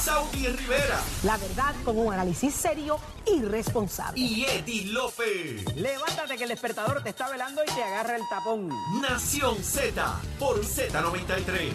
[0.00, 4.18] Saudi Rivera La verdad con un análisis serio y responsable.
[4.20, 5.64] y Eddie Lofe.
[5.74, 8.68] Levántate que el despertador te está velando y te agarra el tapón.
[9.02, 11.72] Nación Z por Z93.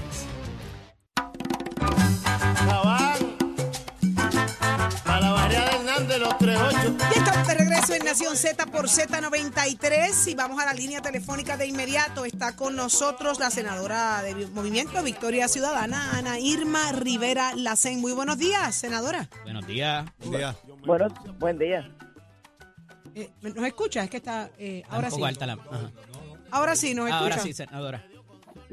[2.66, 3.35] Cabán.
[5.05, 7.65] Para la Hernández, los 38.
[7.89, 12.26] En Nación Z por Z93 y vamos a la línea telefónica de inmediato.
[12.26, 18.02] Está con nosotros la senadora de Movimiento Victoria Ciudadana, Ana Irma Rivera Lacén.
[18.02, 19.29] Muy buenos días, senadora.
[19.43, 20.05] Buenos días.
[20.85, 21.07] Bueno,
[21.40, 21.90] buen día.
[23.13, 24.04] Eh, ¿Nos escucha?
[24.04, 24.49] Es que está...
[24.57, 25.23] eh, ahora sí.
[25.23, 25.54] alta la.
[25.54, 25.91] ajá.
[26.51, 27.23] Ahora sí, nos escucha.
[27.23, 28.05] Ahora sí, senadora.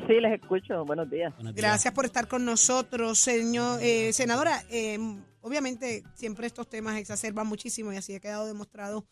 [0.09, 0.84] Sí, les escucho.
[0.84, 1.33] Buenos días.
[1.34, 1.62] Buenos días.
[1.65, 4.65] Gracias por estar con nosotros, señor eh, senadora.
[4.70, 4.98] eh,
[5.43, 9.07] obviamente siempre estos temas exacerban muchísimo y así ha quedado demostrado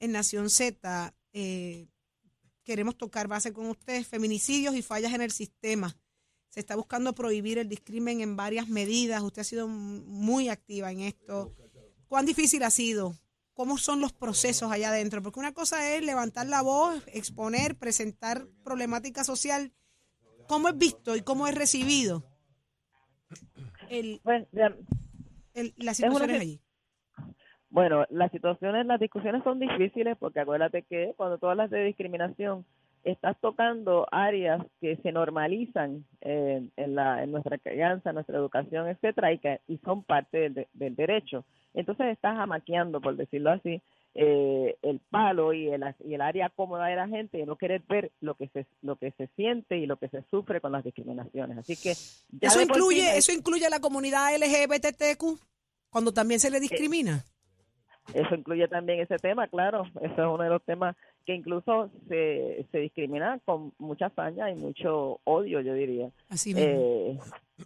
[0.00, 1.14] en Nación Z.
[1.32, 1.86] Eh,
[2.64, 5.96] queremos tocar base con usted, feminicidios y fallas en el sistema.
[6.48, 9.22] Se está buscando prohibir el discrimen en varias medidas.
[9.22, 11.54] Usted ha sido muy activa en esto.
[12.08, 13.14] ¿Cuán difícil ha sido?
[13.54, 15.22] ¿Cómo son los procesos allá adentro?
[15.22, 19.72] Porque una cosa es levantar la voz, exponer, presentar problemática social.
[20.48, 22.24] ¿Cómo es visto y cómo es recibido
[24.22, 24.46] Bueno,
[25.54, 26.60] el- las situaciones allí?
[27.70, 32.64] bueno, las situaciones, las discusiones son difíciles porque acuérdate que cuando tú hablas de discriminación,
[33.02, 38.88] estás tocando áreas que se normalizan eh, en, la, en nuestra crianza, en nuestra educación,
[38.88, 41.44] etcétera, y, que, y son parte del, de- del derecho.
[41.74, 43.82] Entonces estás amaqueando, por decirlo así,
[44.14, 47.82] eh, el palo y el, y el área cómoda de la gente y no querer
[47.88, 50.84] ver lo que se lo que se siente y lo que se sufre con las
[50.84, 51.58] discriminaciones.
[51.58, 55.38] Así que ¿Eso sí incluye, ¿Eso incluye a la comunidad LGBTQ
[55.90, 57.24] cuando también se le discrimina?
[58.12, 59.84] Eso incluye también ese tema, claro.
[60.00, 60.94] Eso es uno de los temas
[61.24, 66.10] que incluso se, se discrimina con mucha hazaña y mucho odio, yo diría.
[66.28, 66.52] Así.
[66.56, 67.18] Eh,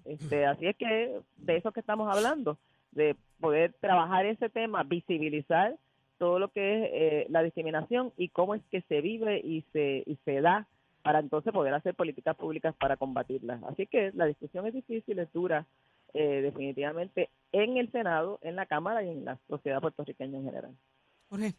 [0.04, 2.56] este, así es que de eso que estamos hablando,
[2.92, 5.76] de poder trabajar ese tema, visibilizar
[6.18, 10.02] todo lo que es eh, la discriminación y cómo es que se vive y se,
[10.06, 10.66] y se da
[11.02, 13.62] para entonces poder hacer políticas públicas para combatirlas.
[13.64, 15.66] Así que la discusión es difícil, es dura,
[16.14, 20.76] eh, definitivamente en el Senado, en la Cámara y en la sociedad puertorriqueña en general.
[21.28, 21.54] Jorge.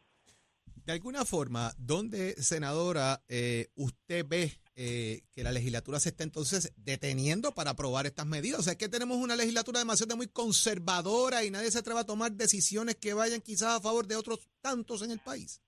[0.86, 4.52] De alguna forma, ¿dónde, senadora, eh, usted ve
[4.82, 8.62] eh, que la legislatura se está entonces deteniendo para aprobar estas medidas?
[8.62, 12.06] O sea, es que tenemos una legislatura demasiado muy conservadora y nadie se atreve a
[12.06, 15.62] tomar decisiones que vayan quizás a favor de otros tantos en el país.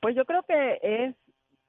[0.00, 1.14] Pues yo creo que es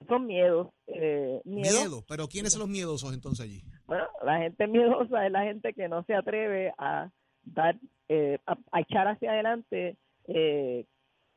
[0.08, 0.70] son miedos.
[0.88, 1.82] Eh, miedo.
[1.82, 3.62] Miedo, pero ¿quiénes son los miedosos entonces allí?
[3.86, 7.10] Bueno, la gente miedosa es la gente que no se atreve a
[7.44, 7.76] dar,
[8.08, 9.98] eh, a, a echar hacia adelante
[10.28, 10.86] eh,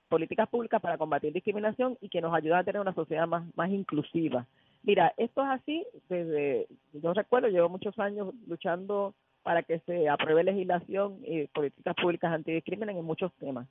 [0.08, 3.70] políticas públicas para combatir discriminación y que nos ayudan a tener una sociedad más, más
[3.70, 4.46] inclusiva.
[4.86, 10.44] Mira, esto es así desde, yo recuerdo, llevo muchos años luchando para que se apruebe
[10.44, 13.66] legislación y políticas públicas antidiscriminan en muchos temas.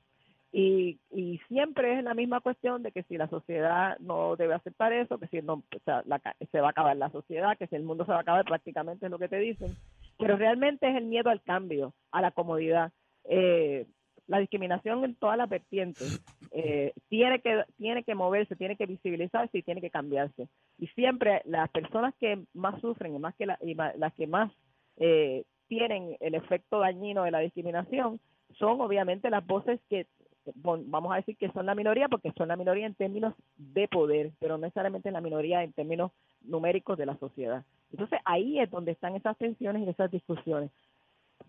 [0.52, 4.92] Y, y siempre es la misma cuestión de que si la sociedad no debe aceptar
[4.92, 6.22] eso, que si no, o sea, la
[6.52, 9.06] se va a acabar la sociedad, que si el mundo se va a acabar, prácticamente
[9.06, 9.74] es lo que te dicen.
[10.18, 12.92] Pero realmente es el miedo al cambio, a la comodidad.
[13.24, 13.86] Eh,
[14.28, 16.22] la discriminación en todas las vertientes
[16.52, 20.48] eh, tiene que tiene que moverse, tiene que visibilizarse y tiene que cambiarse.
[20.80, 24.28] Y siempre las personas que más sufren y más que la- y ma- las que
[24.28, 24.52] más
[24.98, 28.20] eh, tienen el efecto dañino de la discriminación
[28.58, 30.08] son obviamente las voces que
[30.56, 34.32] vamos a decir que son la minoría porque son la minoría en términos de poder,
[34.40, 36.12] pero no necesariamente la minoría en términos
[36.42, 37.66] numéricos de la sociedad.
[37.92, 40.70] Entonces ahí es donde están esas tensiones y esas discusiones.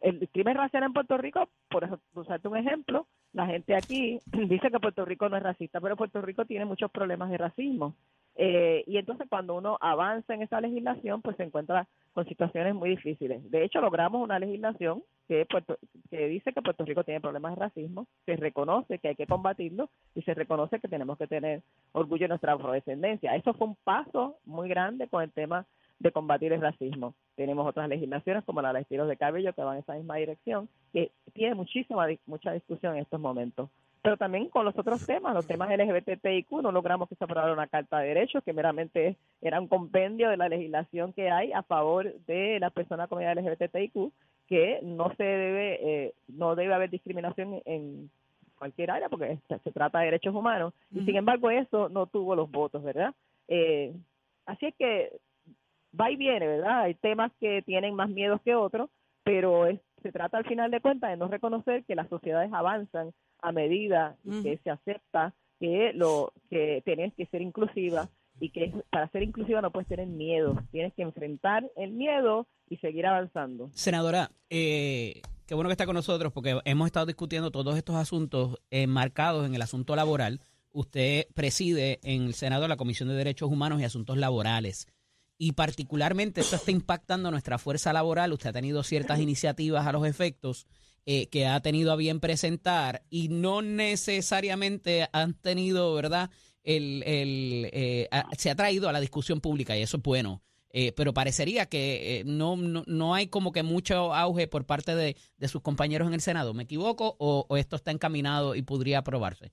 [0.00, 4.70] El crimen racial en Puerto Rico, por eso, usarte un ejemplo, la gente aquí dice
[4.70, 7.94] que Puerto Rico no es racista, pero Puerto Rico tiene muchos problemas de racismo.
[8.38, 12.90] Eh, y entonces cuando uno avanza en esa legislación, pues se encuentra con situaciones muy
[12.90, 13.50] difíciles.
[13.50, 15.78] De hecho, logramos una legislación que, Puerto-
[16.10, 19.88] que dice que Puerto Rico tiene problemas de racismo, se reconoce que hay que combatirlo
[20.14, 23.34] y se reconoce que tenemos que tener orgullo de nuestra afrodescendencia.
[23.34, 25.64] Eso fue un paso muy grande con el tema
[25.98, 27.14] de combatir el racismo.
[27.37, 30.69] Tenemos otras legislaciones como la de estilos de cabello que van en esa misma dirección,
[30.93, 33.70] que tiene muchísima mucha discusión en estos momentos.
[34.02, 37.66] Pero también con los otros temas, los temas LGBTIQ, no logramos que se aprobara una
[37.66, 42.14] carta de derechos que meramente era un compendio de la legislación que hay a favor
[42.26, 44.12] de las personas de la comunidad LGBTIQ,
[44.46, 48.08] que no se debe, eh, no debe haber discriminación en
[48.56, 50.72] cualquier área porque se, trata de derechos humanos.
[50.94, 53.12] Y sin embargo eso no tuvo los votos, ¿verdad?
[53.49, 53.92] Eh,
[54.46, 55.19] así es que
[55.98, 56.82] va y viene, ¿verdad?
[56.82, 58.90] Hay temas que tienen más miedos que otros,
[59.25, 59.66] pero
[60.02, 64.16] se trata al final de cuentas de no reconocer que las sociedades avanzan a medida
[64.43, 68.08] que se acepta que lo que tienes que ser inclusiva
[68.38, 72.76] y que para ser inclusiva no puedes tener miedo, tienes que enfrentar el miedo y
[72.76, 73.70] seguir avanzando.
[73.72, 78.58] Senadora, eh, qué bueno que está con nosotros porque hemos estado discutiendo todos estos asuntos
[78.70, 80.40] enmarcados en el asunto laboral.
[80.72, 84.87] Usted preside en el Senado la Comisión de Derechos Humanos y Asuntos Laborales
[85.38, 88.33] y particularmente esto está impactando nuestra fuerza laboral.
[88.33, 90.67] Usted ha tenido ciertas iniciativas a los efectos
[91.05, 96.31] eh, que ha tenido a bien presentar y no necesariamente han tenido, ¿verdad?
[96.65, 100.43] El, el eh, se ha traído a la discusión pública y eso es bueno.
[100.71, 105.17] Eh, pero parecería que no, no, hay como que mucho auge por parte de,
[105.49, 106.53] sus compañeros en el Senado.
[106.53, 109.53] ¿Me equivoco o, esto está encaminado y podría aprobarse?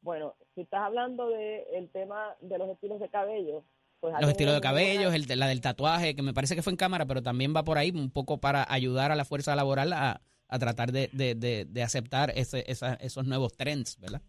[0.00, 3.64] Bueno, si estás hablando del tema de los estilos de cabello,
[4.02, 6.76] pues, los estilos de cabello, el, la del tatuaje, que me parece que fue en
[6.76, 10.20] cámara, pero también va por ahí un poco para ayudar a la fuerza laboral a,
[10.58, 14.20] tratar de, de, aceptar ese, esos nuevos trends, ¿verdad?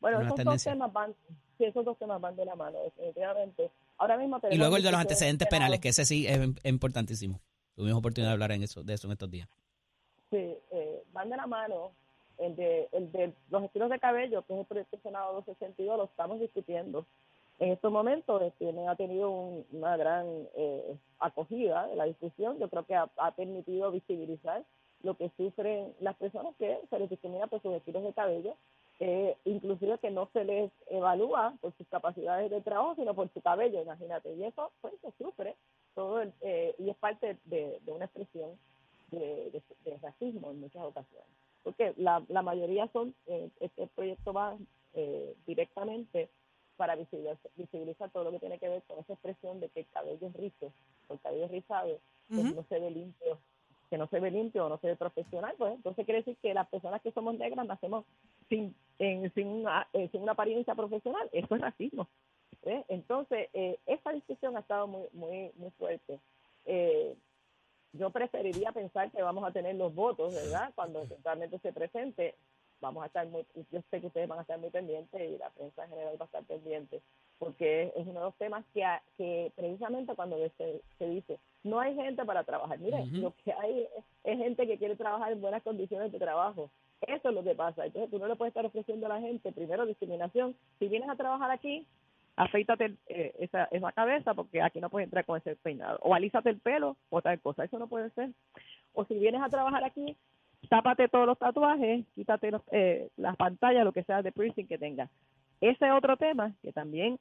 [0.00, 1.14] Bueno, esos dos, temas van,
[1.58, 3.70] sí, esos dos temas van de la mano, definitivamente.
[3.98, 7.38] Ahora mismo y luego el de los antecedentes penales, que ese sí es, importantísimo.
[7.76, 9.46] Tuvimos oportunidad de hablar en eso, de eso en estos días.
[10.30, 11.92] Sí, eh, van de la mano.
[12.38, 16.04] El de, el de los estilos de cabello, que es el proyecto Senado 262, lo
[16.04, 17.06] estamos discutiendo
[17.62, 20.26] en estos momentos este, ha tenido una gran
[20.56, 22.58] eh, acogida de la discusión.
[22.58, 23.06] Yo creo que ha,
[23.36, 24.64] permitido visibilizar
[25.04, 28.56] lo que sufren las personas que se les discrimina por sus estilos de cabello,
[28.98, 33.40] eh, inclusive que no se les evalúa por sus capacidades de trabajo, sino por su
[33.40, 34.34] cabello, imagínate.
[34.34, 35.54] Y eso pues se sufre
[35.94, 38.58] todo eh, y es parte de, una expresión
[39.12, 39.62] de,
[40.02, 41.28] racismo en muchas ocasiones.
[41.62, 43.14] Porque la, la mayoría son,
[43.60, 44.56] este proyecto va
[45.46, 46.28] directamente
[46.76, 50.26] para visibilizar, todo lo que tiene que ver con esa expresión de que el cabello
[50.26, 50.72] es rizo,
[51.08, 51.98] o el cabello es rizado,
[52.28, 53.38] pues no se ve limpio,
[53.90, 56.54] que no se ve limpio o no se ve profesional, pues entonces quiere decir que
[56.54, 58.04] las personas que somos negras nacemos
[58.48, 62.08] sin, sin, una, eh, sin una apariencia profesional, eso es racismo.
[62.64, 62.84] ¿eh?
[62.88, 66.20] Entonces, eh, esta discusión ha estado muy, muy, muy fuerte.
[66.64, 67.14] Eh,
[67.92, 70.72] yo preferiría pensar que vamos a tener los votos, ¿verdad?
[70.74, 72.34] Cuando realmente se presente
[72.82, 75.48] vamos a estar muy, yo sé que ustedes van a estar muy pendientes y la
[75.50, 77.00] prensa en general va a estar pendiente,
[77.38, 78.84] porque es uno de los temas que,
[79.16, 83.86] que precisamente cuando se, se dice, no hay gente para trabajar, mire, lo que hay
[84.24, 86.70] es, gente que quiere trabajar en buenas condiciones de trabajo,
[87.00, 89.52] eso es lo que pasa, entonces tú no le puedes estar ofreciendo a la gente,
[89.52, 91.86] primero, discriminación, si vienes a trabajar aquí,
[92.34, 96.50] afeítate eh, esa, esa cabeza porque aquí no puedes entrar con ese peinado, o alízate
[96.50, 98.30] el pelo, o tal cosa, eso no puede ser,
[98.92, 100.16] o si vienes a trabajar aquí,
[100.68, 105.10] tápate todos los tatuajes, quítate eh, las pantallas, lo que sea de piercing que tengas.
[105.60, 107.18] Ese otro tema que también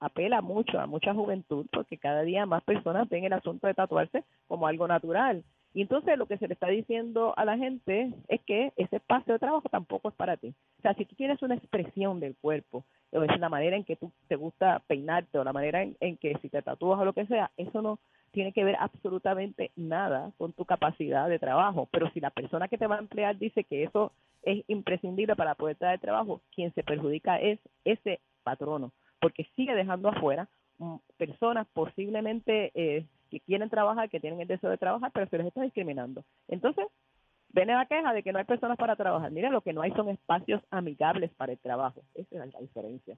[0.00, 4.24] apela mucho a mucha juventud, porque cada día más personas ven el asunto de tatuarse
[4.48, 5.44] como algo natural.
[5.72, 9.34] Y entonces lo que se le está diciendo a la gente es que ese espacio
[9.34, 10.52] de trabajo tampoco es para ti.
[10.78, 13.96] O sea, si tú tienes una expresión del cuerpo, o es la manera en que
[13.96, 17.12] tú te gusta peinarte, o la manera en, en que si te tatúas o lo
[17.12, 17.98] que sea, eso no
[18.32, 21.88] tiene que ver absolutamente nada con tu capacidad de trabajo.
[21.90, 25.54] Pero si la persona que te va a emplear dice que eso es imprescindible para
[25.54, 31.66] poder traer trabajo, quien se perjudica es ese patrono, porque sigue dejando afuera mm, personas
[31.72, 35.62] posiblemente eh, que quieren trabajar, que tienen el deseo de trabajar, pero se les está
[35.62, 36.24] discriminando.
[36.48, 36.86] Entonces,
[37.52, 39.30] viene la queja de que no hay personas para trabajar.
[39.30, 42.02] Mira, lo que no hay son espacios amigables para el trabajo.
[42.14, 43.16] Esa es la diferencia.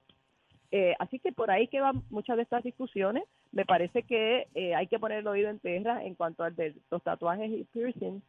[0.75, 3.25] Eh, así que por ahí que van muchas de estas discusiones.
[3.51, 6.73] Me parece que eh, hay que poner el oído en tierra en cuanto al de
[6.89, 8.23] los tatuajes y piercing.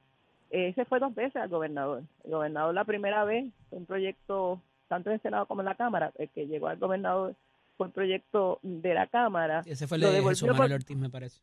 [0.51, 2.03] Eh, ese fue dos veces al gobernador.
[2.23, 5.75] El gobernador la primera vez fue un proyecto, tanto en el Senado como en la
[5.75, 7.35] Cámara, el que llegó al gobernador
[7.79, 9.63] fue un proyecto de la Cámara.
[9.65, 11.41] ese fue el de Jesús Manuel Ortiz, me parece.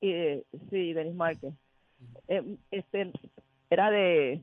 [0.00, 1.52] sí, Denis Márquez.
[2.70, 3.12] este
[3.68, 4.40] Era de,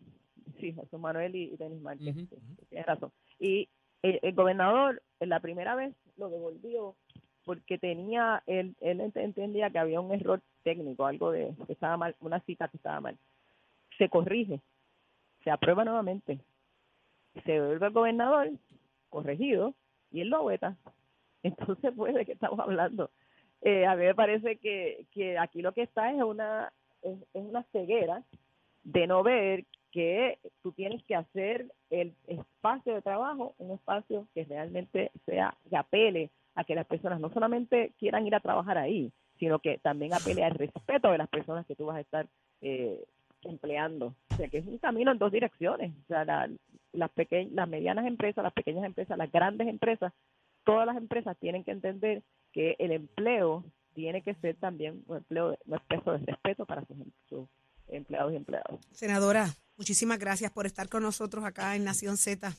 [0.60, 2.16] sí, Jesús Manuel y, Denis Márquez.
[2.70, 3.12] Tienes razón.
[3.40, 3.68] Y
[4.04, 6.96] el, gobernador la primera vez lo devolvió
[7.46, 12.16] porque tenía, él, él entendía que había un error técnico, algo de que estaba mal,
[12.20, 13.18] una cita que estaba mal.
[13.98, 14.60] Se corrige,
[15.44, 16.40] se aprueba nuevamente,
[17.46, 18.52] se devuelve al gobernador,
[19.10, 19.74] corregido,
[20.12, 20.78] y él lo veta.
[21.44, 23.10] Entonces, pues, ¿de qué estamos hablando?
[23.62, 27.44] eh, a mí me parece que, que aquí lo que está es una, es, es
[27.44, 28.24] una ceguera
[28.84, 34.44] de no ver que tú tienes que hacer el espacio de trabajo un espacio que
[34.46, 39.12] realmente sea, que apele a que las personas no solamente quieran ir a trabajar ahí,
[39.40, 42.28] sino que también apele al respeto de las personas que tú vas a estar
[42.62, 43.04] eh,
[43.44, 44.14] empleando.
[44.34, 45.92] O sea, que es un camino en dos direcciones.
[46.04, 46.50] O sea, la-
[46.94, 50.14] las, peque- las medianas empresas, las pequeñas empresas, las grandes empresas,
[50.64, 52.22] todas las empresas tienen que entender
[52.52, 56.98] que el empleo tiene que ser también un empleo, un expreso de respeto para sus,
[57.30, 57.48] sus
[57.88, 58.80] empleados y empleadas.
[58.92, 59.46] Senadora,
[59.82, 62.56] muchísimas gracias por estar con nosotros acá en Nación Z.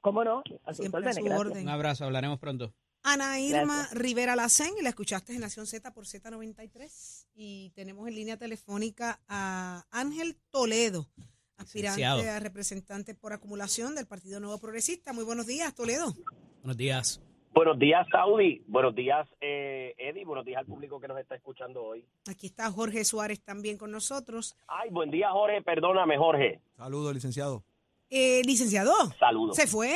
[0.00, 0.42] ¿Cómo no?
[0.64, 1.62] A Siempre a órdenes, su orden.
[1.62, 2.74] Un abrazo, hablaremos pronto.
[3.04, 3.98] Ana Irma Gracias.
[3.98, 7.26] Rivera Lacén, y la escuchaste en Nación Z por Z93.
[7.34, 11.08] Y tenemos en línea telefónica a Ángel Toledo,
[11.56, 12.36] aspirante Licenciado.
[12.36, 15.12] a representante por acumulación del Partido Nuevo Progresista.
[15.12, 16.16] Muy buenos días, Toledo.
[16.62, 17.20] Buenos días.
[17.54, 18.62] Buenos días, Saudi.
[18.66, 20.24] Buenos días, eh, Eddie.
[20.24, 22.04] Buenos días al público que nos está escuchando hoy.
[22.30, 24.56] Aquí está Jorge Suárez también con nosotros.
[24.66, 25.60] Ay, buen día, Jorge.
[25.62, 26.60] Perdóname, Jorge.
[26.76, 27.62] Saludos, licenciado.
[28.08, 29.56] Eh, licenciado, Saludos.
[29.56, 29.94] se fue.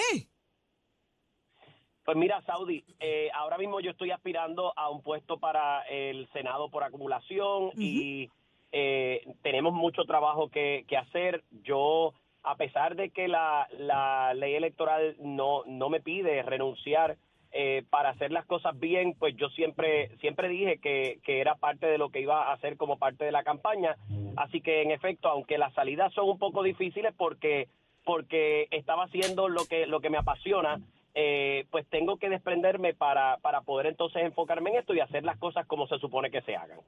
[2.05, 6.71] Pues mira, Saudi, eh, ahora mismo yo estoy aspirando a un puesto para el Senado
[6.71, 8.31] por acumulación y
[8.71, 11.43] eh, tenemos mucho trabajo que, que hacer.
[11.65, 17.17] Yo, a pesar de que la, la ley electoral no, no me pide renunciar
[17.59, 21.87] eh, para hacer las cosas bien, pues yo siempre, siempre dije que, que era parte
[21.87, 23.97] de lo que iba a hacer como parte de la campaña.
[24.37, 27.69] Así que, en efecto, aunque las salidas son un poco difíciles porque
[28.05, 30.81] porque estaba haciendo lo que lo que me apasiona,
[31.15, 35.39] eh, pues tengo que desprenderme para, para poder entonces enfocarme en esto y hacer las
[35.39, 36.79] cosas como se supone que se hagan.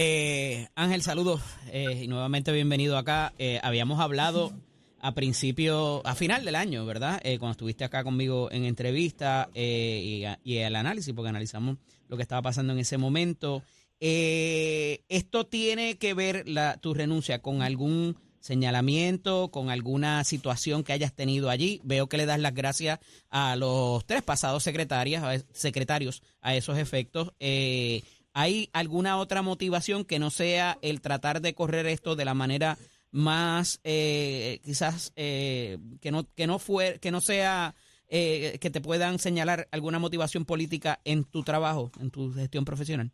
[0.00, 3.32] Eh, Ángel, saludos eh, y nuevamente bienvenido acá.
[3.38, 4.52] Eh, habíamos hablado
[5.00, 7.20] a principio, a final del año, ¿verdad?
[7.22, 11.76] Eh, cuando estuviste acá conmigo en entrevista eh, y, el análisis, porque analizamos
[12.08, 13.62] lo que estaba pasando en ese momento.
[14.00, 20.92] Eh, ¿Esto tiene que ver la, tu renuncia con algún señalamiento, con alguna situación que
[20.92, 21.80] hayas tenido allí?
[21.84, 22.98] Veo que le das las gracias
[23.30, 27.32] a los tres pasados secretarias, secretarios a esos efectos.
[27.40, 28.02] Eh,
[28.32, 32.78] ¿Hay alguna otra motivación que no sea el tratar de correr esto de la manera
[33.10, 37.74] más eh, quizás eh, que no que no fue que no sea
[38.10, 43.10] eh, que te puedan señalar alguna motivación política en tu trabajo, en tu gestión profesional?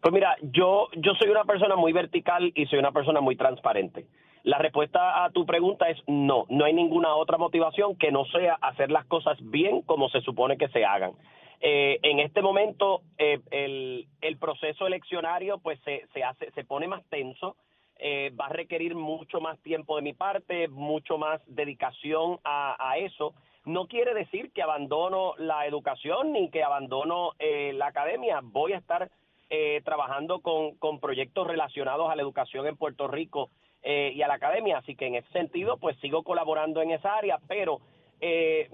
[0.00, 4.06] Pues mira, yo, yo soy una persona muy vertical y soy una persona muy transparente.
[4.42, 8.54] La respuesta a tu pregunta es no, no hay ninguna otra motivación que no sea
[8.54, 11.12] hacer las cosas bien como se supone que se hagan.
[11.60, 16.88] Eh, en este momento eh, el, el proceso eleccionario pues se, se hace se pone
[16.88, 17.56] más tenso,
[18.02, 23.34] eh, va a requerir mucho más tiempo de mi parte, mucho más dedicación a, eso.
[23.64, 28.40] No quiere decir que abandono la educación ni que abandono eh, la academia.
[28.42, 29.10] Voy a estar
[29.50, 33.50] eh, trabajando con, con proyectos relacionados a la educación en Puerto Rico
[33.82, 34.78] eh, y a la academia.
[34.78, 37.80] Así que en ese sentido, pues sigo colaborando en esa área, pero
[38.20, 38.70] eh,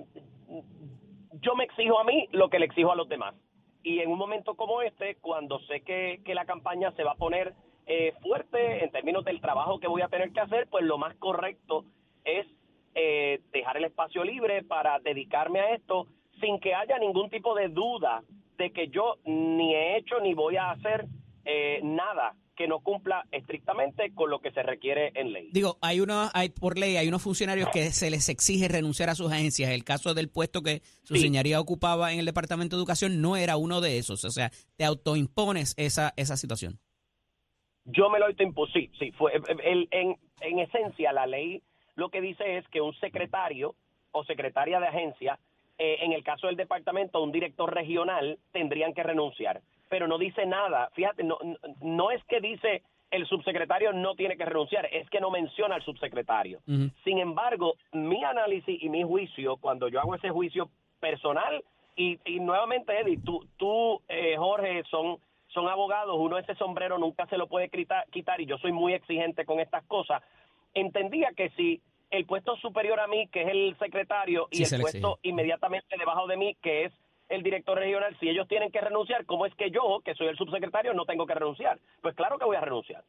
[1.41, 3.35] yo me exijo a mí lo que le exijo a los demás.
[3.83, 7.17] Y en un momento como este, cuando sé que, que la campaña se va a
[7.17, 7.55] poner
[7.87, 11.15] eh, fuerte en términos del trabajo que voy a tener que hacer, pues lo más
[11.17, 11.85] correcto
[12.25, 12.47] es
[12.95, 16.07] eh, dejar el espacio libre para dedicarme a esto
[16.41, 18.23] sin que haya ningún tipo de duda
[18.59, 21.07] de que yo ni he hecho ni voy a hacer
[21.45, 25.51] eh, nada que no cumpla estrictamente con lo que se requiere en ley.
[25.53, 29.15] Digo, hay una, hay por ley, hay unos funcionarios que se les exige renunciar a
[29.15, 29.71] sus agencias.
[29.71, 31.21] El caso del puesto que su Sí.
[31.21, 34.25] señoría ocupaba en el Departamento de Educación no era uno de esos.
[34.25, 36.79] O sea, te autoimpones esa, esa situación.
[37.87, 39.33] Yo me lo autoimpuse, sí, sí, fue,
[39.65, 41.63] el- en, en esencia la ley
[41.95, 43.75] lo que dice es que un secretario
[44.13, 45.39] o secretaria de agencia,
[45.79, 50.45] eh, en el caso del departamento, un director regional, tendrían que renunciar, pero no dice
[50.47, 51.39] nada, fíjate, no,
[51.81, 55.83] no- es que dice el subsecretario no tiene que renunciar, es que no menciona al
[55.85, 56.59] subsecretario.
[57.05, 61.63] Sin embargo, mi análisis y mi juicio, cuando yo hago ese juicio personal,
[61.95, 65.19] y, y nuevamente, Eddie, tú, tú eh, Jorge, son,
[65.57, 69.47] son abogados, uno ese sombrero nunca se lo puede quitar, y yo soy muy exigente
[69.47, 70.23] con estas cosas,
[70.75, 74.83] entendía que si el puesto superior a mí, que es el secretario, Sí, y el
[74.83, 76.93] puesto inmediatamente debajo de mí, que es
[77.31, 80.37] el director regional, si ellos tienen que renunciar, ¿cómo es que yo, que soy el
[80.37, 81.79] subsecretario, no tengo que renunciar?
[82.03, 83.03] Pues claro que voy a renunciar.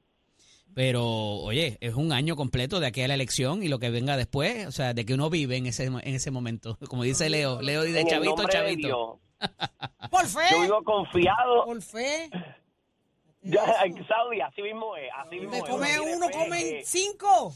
[0.77, 4.15] Pero, oye, es un año completo de aquí a la elección y lo que venga
[4.15, 6.77] después, o sea, de que uno vive en ese, en ese momento.
[6.87, 9.19] Como dice Leo, Leo dice En chavito, chavito.
[10.11, 10.41] Por fe.
[10.51, 11.65] Yo vivo confiado.
[11.65, 12.29] Por fe.
[13.41, 13.63] Ya,
[14.07, 15.09] Saudi, así mismo es.
[15.15, 15.63] Así mismo Me es.
[15.63, 17.53] come uno, comen cinco.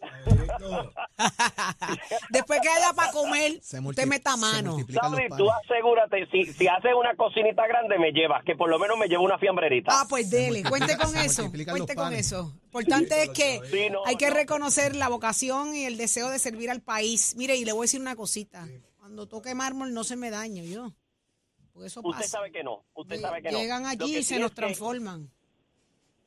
[2.30, 4.76] Después que haya para comer, Se usted meta mano.
[5.36, 9.08] tú asegúrate, si, si haces una cocinita grande, me llevas, que por lo menos me
[9.08, 9.90] llevo una fiambrerita.
[9.92, 12.26] Ah, pues dele, cuente con eso, cuente con panes.
[12.26, 12.52] eso.
[12.64, 14.34] Importante es que Sí, no, hay que no.
[14.34, 17.34] reconocer la vocación y el deseo de servir al país.
[17.36, 18.66] Mire, y le voy a decir una cosita.
[18.98, 20.92] Cuando toque mármol no se me daño yo.
[21.72, 22.38] Porque eso Usted pasa.
[22.38, 23.58] sabe que no, usted sabe que no.
[23.58, 25.30] Llegan Lo allí que y sí se nos transforman.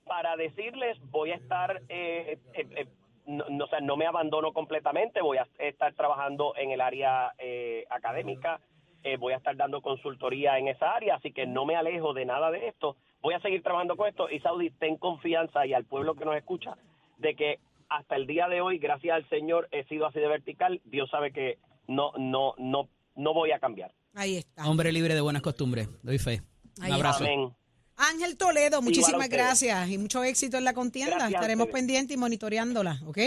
[0.05, 2.87] Para decirles, voy a estar, eh, eh, eh,
[3.29, 7.31] no, no, o sea, no me abandono completamente, voy a estar trabajando en el área
[7.37, 8.59] eh, académica,
[9.03, 12.25] eh, voy a estar dando consultoría en esa área, así que no me alejo de
[12.25, 12.97] nada de esto.
[13.21, 16.35] Voy a seguir trabajando con esto y Saudi, ten confianza y al pueblo que nos
[16.35, 16.75] escucha
[17.17, 20.81] de que hasta el día de hoy, gracias al Señor, he sido así de vertical.
[20.85, 21.57] Dios sabe que
[21.87, 23.91] no, no, no, no voy a cambiar.
[24.15, 24.67] Ahí está.
[24.67, 25.89] Hombre libre de buenas costumbres.
[26.03, 26.41] Doy fe.
[26.77, 27.23] Un abrazo.
[27.23, 27.51] Amén.
[27.99, 31.15] Ángel Toledo, muchísimas gracias y mucho éxito en la contienda.
[31.15, 33.17] Gracias Estaremos pendientes y monitoreándola, ¿ok?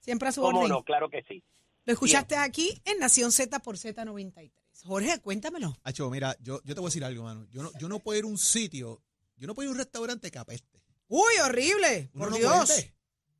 [0.00, 0.70] Siempre a su ¿Cómo orden.
[0.70, 0.82] no?
[0.84, 1.42] Claro que sí.
[1.84, 4.50] Lo escuchaste aquí en Nación Z por Z93.
[4.84, 5.76] Jorge, cuéntamelo.
[5.84, 7.46] Acho, mira, yo, yo te voy a decir algo, mano.
[7.50, 9.02] Yo no, yo no puedo ir a un sitio,
[9.36, 10.82] yo no puedo ir a un restaurante que apeste.
[11.08, 12.10] Uy, horrible.
[12.14, 12.66] Uno Por no Dios.
[12.66, 12.94] vuelve.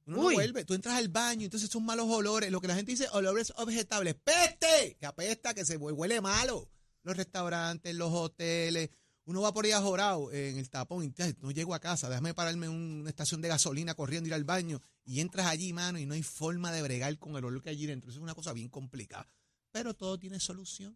[0.07, 0.25] Uno Uy.
[0.27, 0.65] no vuelve.
[0.65, 2.51] Tú entras al baño, entonces son malos olores.
[2.51, 4.15] Lo que la gente dice, olores objetables.
[4.15, 4.97] ¡Peste!
[5.01, 6.69] Que apesta, que se hue- huele malo.
[7.03, 8.91] Los restaurantes, los hoteles.
[9.27, 12.09] Uno va por ahí ajorado en el tapón y "Ay, no llego a casa.
[12.09, 14.81] Déjame pararme en una estación de gasolina corriendo, ir al baño.
[15.05, 17.77] Y entras allí, mano, y no hay forma de bregar con el olor que hay
[17.77, 18.11] allí dentro.
[18.11, 19.29] Eso es una cosa bien complicada.
[19.73, 20.95] Pero todo tiene solución.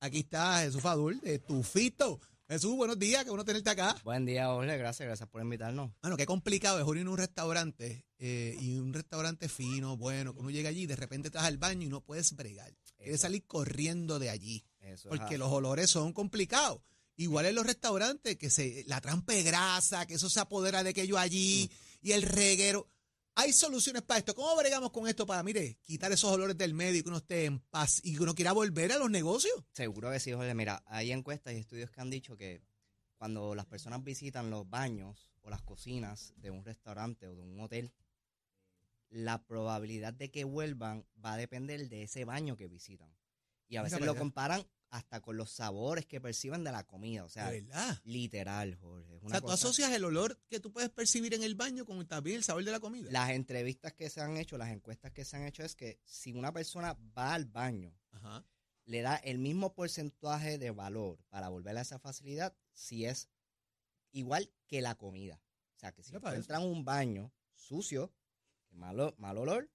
[0.00, 2.20] Aquí está Jesús Fadul, de Tufito.
[2.48, 3.96] Jesús, buenos días, qué bueno tenerte acá.
[4.04, 4.76] Buen día, Jorge.
[4.76, 5.90] Gracias, gracias por invitarnos.
[6.02, 10.40] Bueno, qué complicado es ir a un restaurante eh, y un restaurante fino, bueno, que
[10.40, 12.70] uno llega allí y de repente estás al baño y no puedes bregar.
[12.98, 13.22] Quieres Eso.
[13.22, 16.82] salir corriendo de allí Eso porque los olores son complicados.
[17.22, 20.90] Igual en los restaurantes, que se la trampa de grasa, que eso se apodera de
[20.90, 22.06] aquello allí Mm.
[22.08, 22.88] y el reguero.
[23.34, 24.34] Hay soluciones para esto.
[24.34, 27.46] ¿Cómo bregamos con esto para, mire, quitar esos olores del medio y que uno esté
[27.46, 29.54] en paz y que uno quiera volver a los negocios?
[29.72, 30.52] Seguro que sí, Jorge.
[30.54, 32.60] Mira, hay encuestas y estudios que han dicho que
[33.16, 37.58] cuando las personas visitan los baños o las cocinas de un restaurante o de un
[37.60, 37.92] hotel,
[39.10, 43.10] la probabilidad de que vuelvan va a depender de ese baño que visitan.
[43.72, 47.24] Y a veces lo comparan hasta con los sabores que perciben de la comida.
[47.24, 47.98] O sea, verdad.
[48.04, 49.16] literal, Jorge.
[49.16, 51.86] Es O sea, tú cosa- asocias el olor que tú puedes percibir en el baño
[51.86, 53.10] con también el sabor de la comida.
[53.10, 56.32] Las entrevistas que se han hecho, las encuestas que se han hecho es que si
[56.34, 58.44] una persona va al baño Ajá.
[58.84, 63.30] le da el mismo porcentaje de valor para volver a esa facilidad si es
[64.10, 65.40] igual que la comida.
[65.76, 68.12] O sea, que si encuentran un baño sucio,
[68.68, 69.70] que malo, mal olor,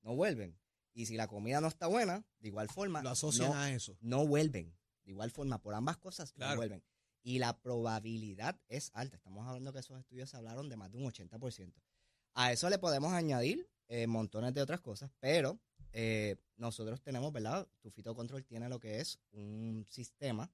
[0.00, 0.58] no vuelven.
[0.94, 3.96] Y si la comida no está buena, de igual forma, Lo asocian no, a eso.
[4.00, 4.74] no vuelven.
[5.04, 6.52] De igual forma, por ambas cosas, Claro.
[6.52, 6.82] no vuelven.
[7.22, 9.16] Y la probabilidad es alta.
[9.16, 11.72] Estamos hablando que esos estudios hablaron de más de un 80%.
[12.34, 15.58] A eso le podemos añadir eh, montones de otras cosas, pero
[15.92, 17.68] eh, nosotros tenemos, ¿verdad?
[17.80, 20.50] Tu Fito Control tiene lo que es un sistema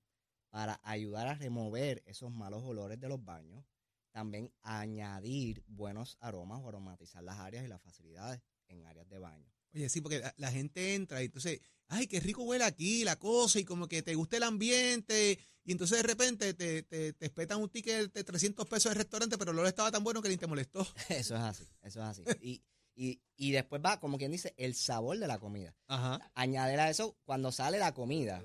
[0.50, 3.64] para ayudar a remover esos malos olores de los baños,
[4.10, 9.46] también añadir buenos aromas o aromatizar las áreas y las facilidades en áreas de baño.
[9.74, 13.18] Oye, sí, porque la, la gente entra y entonces, ay, qué rico huele aquí la
[13.18, 17.26] cosa y como que te gusta el ambiente y entonces de repente te, te, te
[17.26, 20.30] espetan un ticket de 300 pesos del restaurante, pero el olor estaba tan bueno que
[20.30, 20.80] ni te molestó.
[21.10, 22.24] Eso es así, eso es así.
[22.40, 22.62] Y,
[22.94, 25.76] y, y después va, como quien dice, el sabor de la comida.
[25.86, 26.32] Ajá.
[26.32, 28.42] Añadir a eso, cuando sale la comida,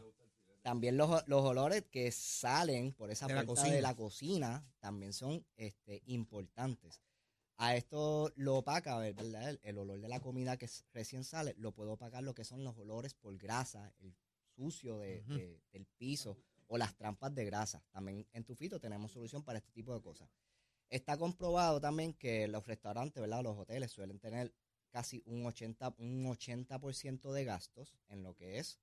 [0.64, 5.46] también los, los olores que salen por esa De puerta de la cocina también son
[5.56, 7.00] este, importantes.
[7.64, 9.50] A esto lo opaca, ¿verdad?
[9.50, 12.64] El, el olor de la comida que recién sale, lo puedo opacar lo que son
[12.64, 14.14] los olores por grasa, el
[14.56, 17.84] sucio de- de- del piso o las trampas de grasa.
[17.92, 20.30] También en Tufito tenemos solución para este tipo de cosas.
[20.90, 23.42] Está comprobado también que los restaurantes, ¿verdad?
[23.44, 24.54] Los hoteles suelen tener
[24.90, 26.78] casi un 80%, un 80
[27.34, 28.80] de gastos en lo que es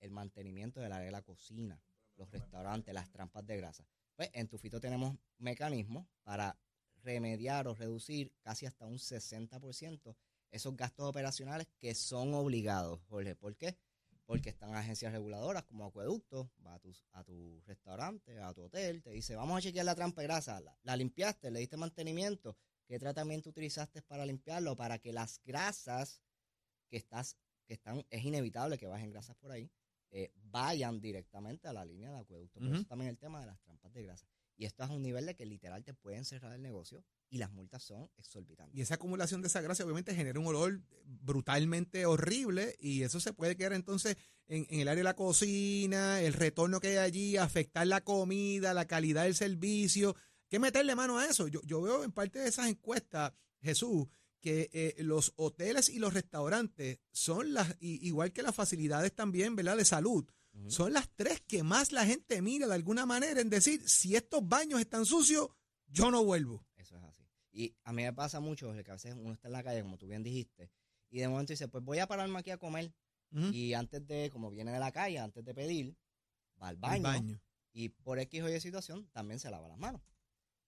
[0.00, 1.80] el mantenimiento del área de la cocina,
[2.16, 3.86] los restaurantes, las trampas de grasa.
[4.16, 6.58] Pues en Tufito tenemos mecanismos para
[7.04, 10.16] remediar o reducir casi hasta un 60%
[10.50, 13.34] esos gastos operacionales que son obligados, Jorge.
[13.34, 13.76] ¿Por qué?
[14.24, 19.02] Porque están agencias reguladoras como Acueducto, va a tu, a tu restaurante, a tu hotel,
[19.02, 22.56] te dice, vamos a chequear la trampa de grasa, la, la limpiaste, le diste mantenimiento,
[22.86, 24.76] ¿qué tratamiento utilizaste para limpiarlo?
[24.76, 26.22] Para que las grasas
[26.88, 27.36] que estás,
[27.66, 29.70] que están, es inevitable que bajen grasas por ahí,
[30.10, 32.60] eh, vayan directamente a la línea de acueducto.
[32.60, 34.28] Por eso también el tema de las trampas de grasa.
[34.56, 37.38] Y esto es a un nivel de que literal te pueden cerrar el negocio y
[37.38, 38.76] las multas son exorbitantes.
[38.78, 43.32] Y esa acumulación de esa grasa obviamente genera un olor brutalmente horrible y eso se
[43.32, 47.36] puede quedar entonces en, en el área de la cocina, el retorno que hay allí,
[47.36, 50.14] afectar la comida, la calidad del servicio.
[50.48, 51.48] ¿Qué meterle mano a eso?
[51.48, 54.06] Yo, yo veo en parte de esas encuestas, Jesús,
[54.40, 59.56] que eh, los hoteles y los restaurantes son las, i- igual que las facilidades también,
[59.56, 59.76] ¿verdad?
[59.78, 60.24] De salud,
[60.68, 64.46] son las tres que más la gente mira de alguna manera en decir, si estos
[64.48, 65.48] baños están sucios,
[65.86, 66.64] yo no vuelvo.
[66.76, 67.24] Eso es así.
[67.52, 69.98] Y a mí me pasa mucho que a veces uno está en la calle, como
[69.98, 70.70] tú bien dijiste,
[71.10, 72.92] y de momento dice, pues voy a pararme aquí a comer.
[73.52, 75.96] Y antes de, como viene de la calle, antes de pedir,
[76.62, 77.02] va al baño.
[77.02, 77.40] baño.
[77.72, 80.02] Y por X o Y situación, también se lava las manos.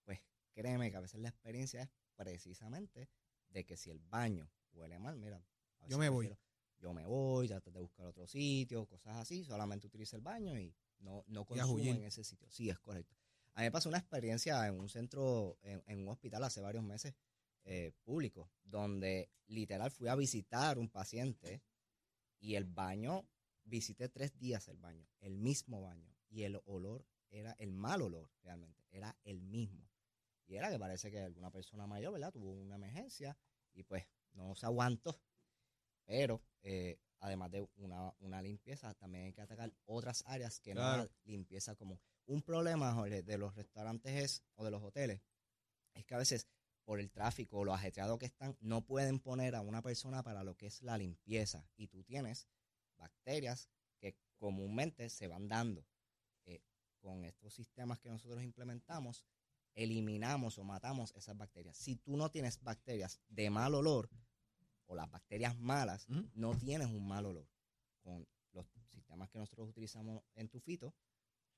[0.03, 0.19] Pues
[0.53, 3.09] créeme que a veces la experiencia es precisamente
[3.49, 5.41] de que si el baño huele mal, mira.
[5.87, 6.27] Yo me voy.
[6.27, 6.46] prefiero-
[6.79, 9.43] Yo me voy, trato de buscar otro sitio, cosas así.
[9.43, 12.49] Solamente utilizo el baño y no, no consumo en ese sitio.
[12.49, 13.15] Sí, es correcto.
[13.53, 16.83] A mí me pasó una experiencia en un centro, en, en un hospital hace varios
[16.83, 17.15] meses
[17.69, 21.61] eh, público, donde literal fui a visitar un paciente
[22.39, 23.27] y el baño,
[23.65, 28.31] visité tres días el baño, el mismo baño, y el olor era el mal olor
[28.41, 29.89] realmente, era el mismo.
[30.45, 32.31] Y era que parece que alguna persona mayor, ¿verdad?
[32.31, 33.37] Tuvo una emergencia
[33.73, 35.19] y pues no se aguantó.
[36.07, 40.81] Pero eh, además de una, una limpieza, también hay que atacar otras áreas que no
[40.81, 41.99] la limpieza común.
[42.25, 45.21] Un problema, Jorge, de los restaurantes es, o de los hoteles,
[45.93, 46.47] es que a veces
[46.87, 50.45] por el tráfico o lo ajetreado que están, no pueden poner a una persona para
[50.45, 51.67] lo que es la limpieza.
[51.75, 52.47] Y tú tienes
[52.97, 55.85] bacterias que comúnmente se van dando.
[56.45, 56.61] Eh,
[57.01, 59.25] con estos sistemas que nosotros implementamos,
[59.75, 61.77] eliminamos o matamos esas bacterias.
[61.77, 64.09] Si tú no tienes bacterias de mal olor
[64.87, 67.47] o las bacterias malas, no tienes un mal olor.
[68.01, 70.93] Con los sistemas que nosotros utilizamos en tu fito,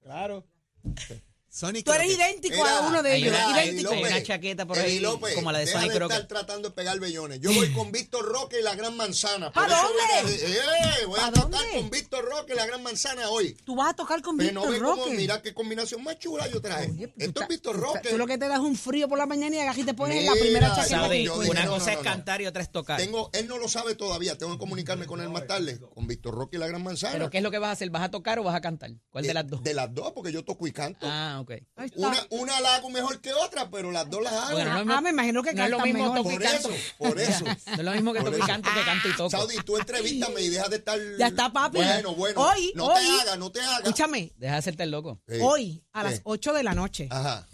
[0.00, 0.46] Claro.
[1.50, 3.34] Sonic Tú eres idéntico a uno de ellos.
[3.54, 3.94] idéntico.
[3.94, 6.16] López, una chaqueta por Eddie ahí, López, como la de deja Sonic de Rocket.
[6.18, 7.40] estar tratando de pegar bellones.
[7.40, 9.50] Yo voy con Víctor Roque y la Gran Manzana.
[9.50, 10.46] ¿Pa Por eso dónde?
[10.46, 11.06] voy a- ¡Eh!
[11.06, 11.78] Voy a ¿Pa tocar dónde?
[11.80, 13.54] con Víctor Roque y la Gran Manzana hoy.
[13.64, 15.10] Tú vas a tocar con Pero no Víctor Roque.
[15.14, 16.90] mira qué combinación más chula yo traje.
[16.92, 18.10] Oye, tú Esto es Víctor Roque.
[18.10, 20.22] Tú lo que te das un frío por la mañana y agarras y te pones
[20.24, 21.08] la Mira, primera chaqueta.
[21.08, 22.04] Que yo una no, cosa no, es no.
[22.04, 22.98] cantar y otra es tocar.
[23.00, 25.80] Tengo, él no lo sabe todavía, tengo que comunicarme con él más tarde.
[25.94, 27.14] Con Víctor Roque y la Gran Manzana.
[27.14, 27.88] ¿Pero qué es lo que vas a hacer?
[27.90, 28.90] ¿Vas a tocar o vas a cantar?
[29.10, 29.62] ¿Cuál de Eh, las dos?
[29.62, 31.06] De las dos, porque yo toco y canto.
[31.08, 31.50] Ah, ok.
[31.50, 31.86] Está.
[31.96, 34.52] Una, una la hago mejor que otra, pero las dos las hago.
[34.52, 36.16] Bueno, no es Ah, me imagino que no es lo mismo mejor.
[36.18, 36.70] toco y por canto.
[36.70, 37.44] eso, por eso.
[37.66, 39.30] No es lo mismo que toco y canto que canto y toco.
[39.30, 40.98] Saudi, tú entrevístame y deja de estar.
[41.18, 41.78] Ya está, papi.
[41.78, 42.40] Bueno, bueno.
[42.40, 43.04] Hoy, no hoy.
[43.04, 43.80] te hagas, no te hagas.
[43.80, 45.20] Escúchame, Deja de hacerte el loco.
[45.28, 45.38] Sí.
[45.42, 47.46] hoy a las 8 de la noche Ajá,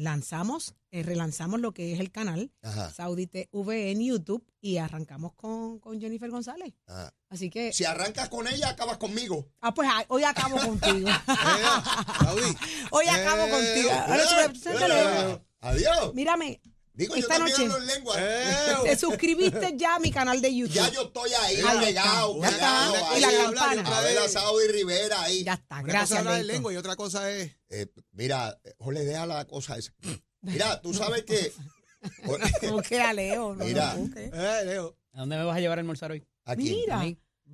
[0.00, 5.32] lanzamos, eh, relanzamos lo que es el canal ajá, Saudi TV en YouTube y arrancamos
[5.34, 6.72] con, con Jennifer González.
[6.86, 7.12] ajá.
[7.28, 9.46] Así que, Si arrancas con ella, acabas conmigo.
[9.60, 11.08] ah, pues ah, hoy acabo contigo.
[11.28, 12.56] Eh, Saudi.
[12.90, 13.90] hoy acabo Eh, contigo.
[13.92, 16.14] Ahora Adiós.
[16.14, 16.60] Mírame,
[16.92, 18.14] Digo, yo esta también noche- hablo en lengua.
[18.18, 20.74] Eh, te suscribiste ya a mi canal de YouTube.
[20.74, 21.80] Ya yo estoy ahí, está.
[21.80, 22.94] pegado, Ya pegado.
[22.94, 23.10] está.
[23.10, 23.18] ahí.
[23.18, 23.96] Y la campana.
[23.98, 24.32] A ver a vez.
[24.32, 25.44] Saudi Rivera ahí.
[25.44, 26.18] Ya está, Una cosa es gracias.
[26.18, 27.52] hablar de lengua y otra cosa es.
[27.70, 29.92] Eh, mira, Jorge, deja la cosa esa.
[30.42, 31.52] Mira, tú sabes que.
[32.70, 33.54] Busque a Leo.
[33.54, 33.94] No Mira.
[34.16, 34.96] Eh, Leo.
[35.12, 36.26] ¿A dónde me vas a llevar a almorzar hoy?
[36.44, 36.74] ¿A quién?
[36.74, 37.04] Mira, A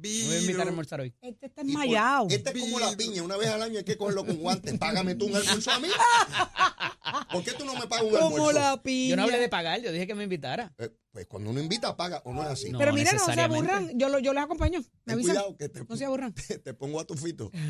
[0.01, 1.15] voy a invitar a almorzar hoy.
[1.21, 2.27] este está Y enmayado.
[2.31, 4.79] Esta es como la piña, una vez al año hay que cogerlo con guantes.
[4.79, 5.89] Págame tú un almuerzo a mí.
[7.33, 8.53] ¿Por qué tú no me pagas un Como almuerzo?
[8.53, 9.11] la piña.
[9.11, 10.75] Yo no hablé de pagar, yo dije que me invitara.
[10.79, 12.71] Eh, pues cuando uno invita, paga o no es así.
[12.71, 12.79] No.
[12.79, 13.99] Pero mira, no se aburran.
[13.99, 14.83] Yo, lo- yo les acompaño.
[15.07, 15.35] Me avisan.
[15.35, 16.35] cuidado que te, No se aburran.
[16.35, 17.51] te, te pongo a tu fito.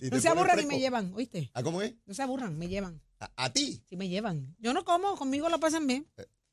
[0.00, 0.72] Si No se aburran y fresco.
[0.72, 1.50] me llevan, ¿oíste?
[1.54, 1.94] ¿Ah, cómo es?
[2.06, 3.00] No se aburran, me llevan.
[3.20, 3.82] A, a ti.
[3.88, 4.54] Si me llevan.
[4.58, 6.06] Yo no como, conmigo lo pasan bien.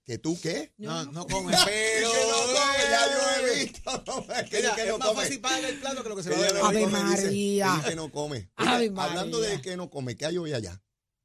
[0.05, 0.71] ¿Que tú qué?
[0.77, 2.11] No, no come, Es pero.
[2.11, 4.03] que no come, ya yo he visto.
[4.05, 5.21] No, que, Mira, que es no más come.
[5.23, 6.87] fácil pagar el plato que lo que se va a no Ave.
[6.87, 7.73] María.
[7.77, 8.49] Dice que no come.
[8.55, 9.55] Ave Oye, hablando María.
[9.55, 10.79] de que no come, ¿qué hay hoy allá?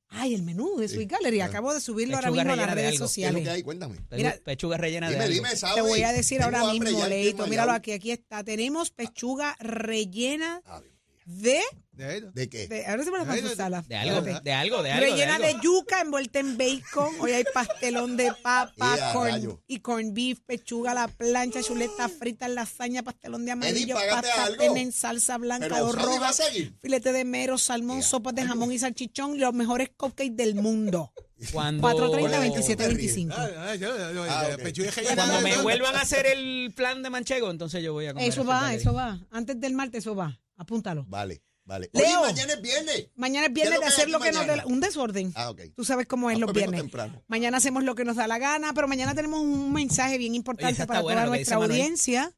[0.09, 1.41] Ay, el menú de Sweet Gallery.
[1.43, 2.93] Acabo de subirlo ahora mismo a las de redes algo.
[2.93, 3.49] ¿Qué es lo que sociales.
[3.49, 3.63] hay?
[3.63, 3.97] Cuéntame.
[4.11, 5.35] Mira, pechuga rellena de Dime, algo.
[5.37, 5.75] dime.
[5.75, 7.47] Te voy a decir ahora mismo, Leito.
[7.47, 8.43] Míralo aquí, aquí está.
[8.43, 10.91] Tenemos pechuga rellena Ave
[11.31, 11.61] de.
[11.93, 12.67] De ahí, ¿De qué?
[12.67, 13.85] de ahora se me la sala.
[13.87, 15.05] De algo, de algo, de algo.
[15.05, 17.15] Rellena de yuca envuelta en bacon.
[17.21, 19.63] Hoy hay pastelón de papa ¡Ea, corn- rayo!
[19.67, 24.65] y corn beef, pechuga a la plancha, chuleta frita, lasaña, pastelón de amarillo, págate pasta
[24.79, 26.75] en salsa blanca, Pero dos Saudi va a rojas, seguir.
[26.81, 31.13] filete de mero, salmón, ¡Ea, sopas de jamón y salchichón, los mejores cupcakes del mundo.
[31.53, 33.35] Cuando, 430 Oye, 27 te 25.
[33.37, 38.07] Ah, ah, Ah, cuando me vuelvan a hacer el plan de manchego, entonces yo voy
[38.07, 38.29] a comer.
[38.29, 39.19] Eso Sweet va, eso va.
[39.31, 40.39] Antes del martes eso va.
[40.61, 41.05] Apúntalo.
[41.09, 41.89] Vale, vale.
[41.93, 42.05] Leo.
[42.21, 43.09] Oye, mañana es viernes.
[43.17, 45.33] Mañana es ¿Qué es viernes de hacer lo que nos la- un desorden.
[45.35, 45.61] Ah, ok.
[45.75, 46.81] Tú sabes cómo es Ah, los pues viernes.
[46.83, 47.23] temprano.
[47.29, 50.87] Mañana hacemos lo que nos da la gana, pero mañana tenemos un mensaje bien importante
[50.87, 51.81] para buena toda nuestra Manuel.
[51.81, 52.35] audiencia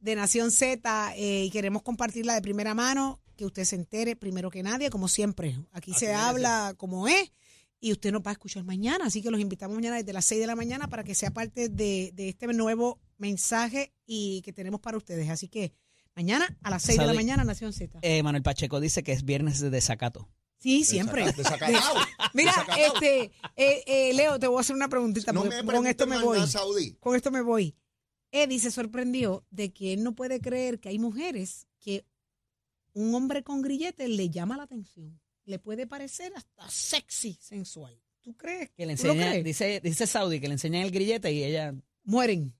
[0.00, 4.50] de Nación Z eh, y queremos compartirla de primera mano, que usted se entere primero
[4.50, 5.58] que nadie, como siempre.
[5.72, 7.32] Aquí se habla como es
[7.80, 10.40] y usted nos va a escuchar mañana, así que los invitamos mañana desde las 6
[10.40, 14.80] de la mañana para que sea parte de, de este nuevo mensaje y que tenemos
[14.80, 15.28] para ustedes.
[15.30, 15.72] Así que
[16.16, 17.98] mañana a las 6 de la mañana Nación Z.
[18.02, 20.28] Eh, Manuel Pacheco dice que es viernes de desacato.
[20.58, 21.24] Sí, siempre.
[21.36, 22.00] Desacatado.
[22.34, 22.94] Mira, Desacatado.
[22.94, 23.22] este,
[23.56, 25.32] eh, eh, Leo, te voy a hacer una preguntita.
[25.32, 26.38] No porque me con esto me voy.
[27.00, 27.74] Con esto me voy.
[28.30, 32.04] Eddie se sorprendió de que él no puede creer que hay mujeres que
[32.94, 35.20] un hombre con grilletes le llama la atención.
[35.44, 38.00] Le puede parecer hasta sexy, sensual.
[38.22, 38.70] ¿Tú crees?
[38.70, 39.44] Que le ¿Tú lo enseña, crees?
[39.44, 41.74] dice, dice Saudi que le enseñan el grillete y ella.
[42.04, 42.54] Mueren.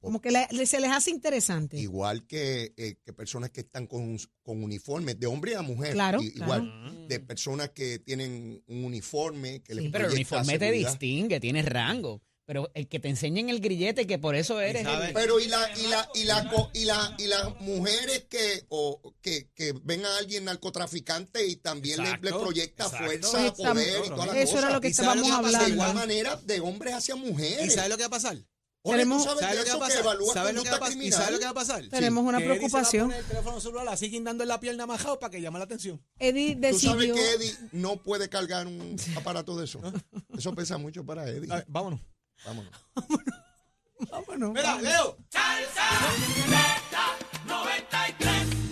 [0.00, 1.76] Como que le- se les hace interesante.
[1.78, 5.92] Igual que, eh, que personas que están con, con uniformes, de hombre a mujer.
[5.94, 6.22] Claro.
[6.22, 9.90] Igual, de personas que tienen un uniforme que les Sí.
[9.90, 12.22] Pero el uniforme te distingue, tiene rango.
[12.46, 14.86] Pero el que te enseñen el grillete, que por eso eres.
[14.86, 18.64] el- Pero y la y la y la co- y la y las mujeres que
[18.70, 23.04] o que, que ven a alguien narcotraficante y también le, le proyecta exacto.
[23.04, 24.72] fuerza, poder y todas las Eso era cosas.
[24.72, 25.66] lo que ¿Y sabe lo estábamos que a pasar?
[25.66, 26.00] de igual hablando.
[26.08, 27.74] manera de hombres hacia ¿Y mujeres.
[27.74, 28.38] sabes lo que va a pasar?
[28.82, 30.70] Oye, Tenemos- ¿tú sabes, ¿Sabes de lo que va a eso que ¿Sabes lo que
[30.70, 30.78] va
[31.10, 31.88] sabes lo que va a pasar?
[31.88, 33.12] Tenemos una preocupación.
[33.12, 36.00] el teléfono celular así guindando en la pierna majado para que llame la atención.
[36.18, 37.14] Eddie Tú sabes decidió.
[37.14, 39.80] que Eddie no puede cargar un aparato de eso.
[40.36, 41.50] Eso pesa mucho para Eddie.
[41.52, 42.00] A ver, vámonos.
[42.44, 42.72] Vámonos.
[44.10, 44.52] Vámonos.
[44.52, 45.18] Mira, Leo.
[45.28, 45.82] Salsa
[46.48, 48.67] Z.